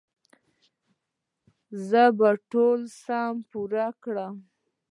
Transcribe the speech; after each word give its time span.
زه 1.87 2.03
به 2.17 2.29
ټول 2.51 2.79
سم 3.01 3.33
پوه 3.51 3.85
کړم 4.03 4.35